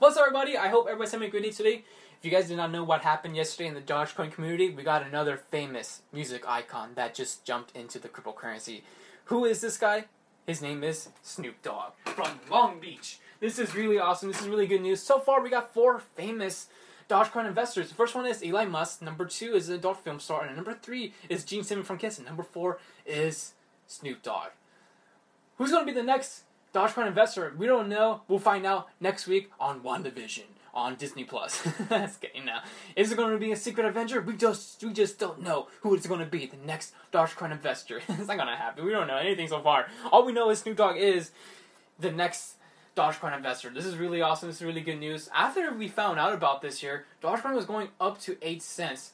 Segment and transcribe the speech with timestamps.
[0.00, 0.56] What's up, everybody?
[0.56, 1.84] I hope everybody's having a good day today.
[2.18, 5.06] If you guys did not know what happened yesterday in the Dogecoin community, we got
[5.06, 8.80] another famous music icon that just jumped into the cryptocurrency.
[9.26, 10.06] Who is this guy?
[10.46, 13.18] His name is Snoop Dogg from Long Beach.
[13.40, 14.30] This is really awesome.
[14.30, 15.02] This is really good news.
[15.02, 16.68] So far, we got four famous
[17.10, 17.90] Dogecoin investors.
[17.90, 19.02] The first one is Elon Musk.
[19.02, 20.46] Number two is an adult film star.
[20.46, 22.16] And number three is Gene Simmons from Kiss.
[22.16, 23.52] And number four is
[23.86, 24.48] Snoop Dogg.
[25.58, 26.44] Who's going to be the next
[26.74, 27.52] Dogecoin investor?
[27.56, 28.22] We don't know.
[28.28, 31.66] We'll find out next week on WandaVision on Disney Plus.
[31.88, 32.62] That's getting now.
[32.96, 34.20] Is it going to be a secret Avenger?
[34.20, 36.46] We just we just don't know who it's going to be.
[36.46, 37.98] The next Dodge Dogecoin investor.
[38.08, 38.84] it's not going to happen.
[38.84, 39.86] We don't know anything so far.
[40.12, 41.32] All we know is Snoop Dogg is
[41.98, 42.54] the next
[42.96, 43.70] Dogecoin investor.
[43.70, 44.48] This is really awesome.
[44.48, 45.28] This is really good news.
[45.34, 49.12] After we found out about this here, Dogecoin was going up to eight cents.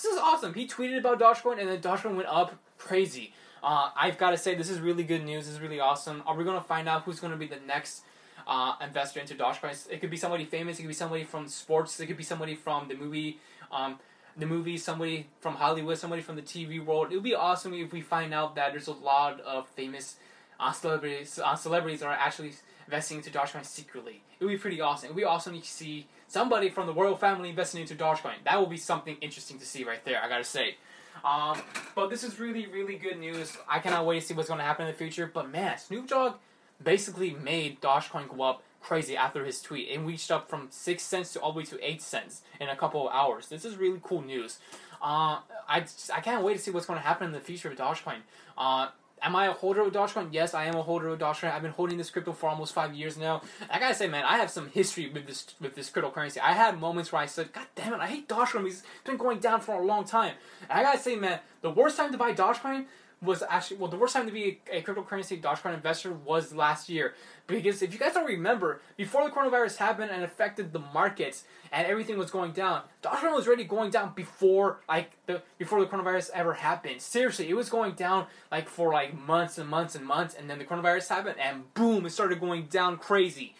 [0.00, 0.54] This is awesome.
[0.54, 3.32] He tweeted about Dogecoin, and then Dogecoin went up crazy.
[3.64, 5.46] Uh, I've got to say, this is really good news.
[5.46, 6.22] This is really awesome.
[6.24, 8.02] Are we going to find out who's going to be the next
[8.46, 9.76] uh, investor into Dogecoin?
[9.90, 10.78] It could be somebody famous.
[10.78, 11.98] It could be somebody from sports.
[11.98, 13.38] It could be somebody from the movie.
[13.72, 13.98] Um,
[14.36, 17.10] the movie, somebody from Hollywood, somebody from the TV world.
[17.10, 20.14] It would be awesome if we find out that there's a lot of famous
[20.60, 22.52] uh, celebrities, uh, celebrities are actually
[22.86, 24.22] investing into Dogecoin secretly.
[24.40, 25.08] It would be pretty awesome.
[25.08, 28.44] Would be awesome to see somebody from the royal family investing into Dogecoin.
[28.44, 30.22] That would be something interesting to see right there.
[30.22, 30.76] I gotta say.
[31.24, 31.60] Um,
[31.94, 33.56] but this is really, really good news.
[33.68, 35.30] I cannot wait to see what's going to happen in the future.
[35.32, 36.34] But man, Snoop Dogg
[36.82, 39.88] basically made Dogecoin go up crazy after his tweet.
[39.88, 42.76] It reached up from six cents to all the way to eight cents in a
[42.76, 43.48] couple of hours.
[43.48, 44.58] This is really cool news.
[45.02, 47.68] Uh, I just, I can't wait to see what's going to happen in the future
[47.68, 48.20] with Dogecoin.
[48.56, 48.88] Uh,
[49.22, 50.28] Am I a holder of Dogecoin?
[50.32, 51.52] Yes, I am a holder of Dogecoin.
[51.52, 53.42] I've been holding this crypto for almost five years now.
[53.70, 56.38] I gotta say, man, I have some history with this with this cryptocurrency.
[56.38, 58.66] I had moments where I said, "God damn it, I hate Dogecoin.
[58.66, 60.34] It's been going down for a long time."
[60.68, 62.86] And I gotta say, man, the worst time to buy Dogecoin
[63.20, 67.14] was actually well the worst time to be a, cryptocurrency Dogecoin investor was last year.
[67.46, 71.86] Because if you guys don't remember before the coronavirus happened and affected the markets and
[71.86, 76.30] everything was going down Dogecoin was already going down before like the before the coronavirus
[76.34, 77.00] ever happened.
[77.00, 80.58] Seriously it was going down like for like months and months and months and then
[80.58, 83.54] the coronavirus happened and boom it started going down crazy.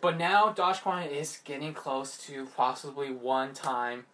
[0.00, 4.04] But now Dogecoin is getting close to possibly one time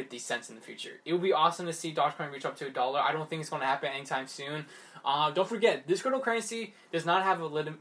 [0.00, 0.98] 50 cents in the future.
[1.04, 3.00] It would be awesome to see Dogecoin reach up to a dollar.
[3.00, 4.64] I don't think it's going to happen anytime soon.
[5.04, 7.74] Uh, don't forget, this cryptocurrency does not have a limit.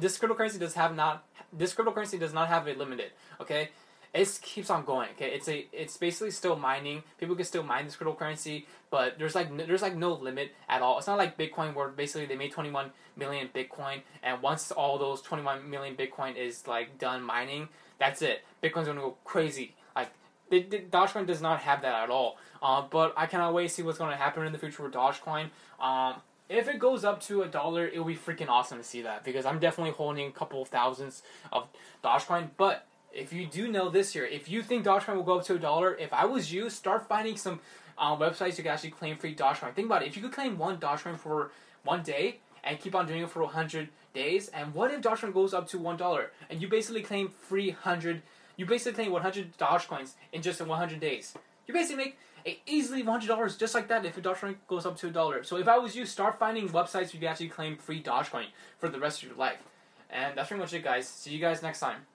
[0.00, 1.26] This cryptocurrency does have not.
[1.52, 3.10] This cryptocurrency does not have a limited.
[3.42, 3.68] Okay,
[4.14, 5.10] it keeps on going.
[5.16, 5.66] Okay, it's a.
[5.70, 7.02] It's basically still mining.
[7.18, 10.96] People can still mine this cryptocurrency, but there's like there's like no limit at all.
[10.96, 15.20] It's not like Bitcoin where basically they made 21 million Bitcoin, and once all those
[15.20, 18.44] 21 million Bitcoin is like done mining, that's it.
[18.62, 19.74] Bitcoin's gonna go crazy.
[19.94, 20.10] Like
[20.50, 22.38] the, the, Dogecoin does not have that at all.
[22.62, 24.92] Uh, but I cannot wait to see what's going to happen in the future with
[24.92, 25.50] Dogecoin.
[25.80, 26.16] Um,
[26.48, 29.24] if it goes up to a dollar, it will be freaking awesome to see that
[29.24, 31.68] because I'm definitely holding a couple of thousands of
[32.04, 32.50] Dogecoin.
[32.56, 35.54] But if you do know this year, if you think Dogecoin will go up to
[35.54, 37.60] a dollar, if I was you, start finding some
[37.98, 39.74] uh, websites you can actually claim free Dogecoin.
[39.74, 40.08] Think about it.
[40.08, 41.50] If you could claim one Dogecoin for
[41.82, 45.52] one day and keep on doing it for 100 days, and what if Dogecoin goes
[45.52, 48.22] up to $1 and you basically claim free 100
[48.56, 51.34] you basically claim 100 Dogecoins in just 100 days.
[51.66, 55.08] You basically make a easily $100 just like that if a Dogecoin goes up to
[55.08, 55.42] a dollar.
[55.42, 58.46] So if I was you, start finding websites you can actually claim free Dogecoin
[58.78, 59.62] for the rest of your life.
[60.10, 61.08] And that's pretty much it, guys.
[61.08, 62.06] See you guys next time.